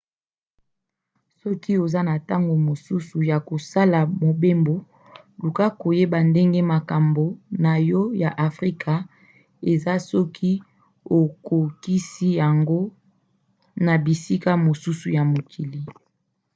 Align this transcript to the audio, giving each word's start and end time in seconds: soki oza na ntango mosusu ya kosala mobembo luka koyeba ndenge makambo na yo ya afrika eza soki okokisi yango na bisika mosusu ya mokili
soki 1.39 1.71
oza 1.83 2.01
na 2.07 2.13
ntango 2.21 2.53
mosusu 2.67 3.17
ya 3.31 3.37
kosala 3.49 3.99
mobembo 4.23 4.75
luka 5.43 5.65
koyeba 5.79 6.19
ndenge 6.29 6.61
makambo 6.73 7.23
na 7.63 7.73
yo 7.89 8.01
ya 8.21 8.29
afrika 8.47 8.93
eza 9.71 9.93
soki 10.09 10.51
okokisi 11.21 12.27
yango 12.41 12.79
na 13.85 13.93
bisika 14.05 14.51
mosusu 14.65 15.07
ya 15.17 15.23
mokili 15.31 15.81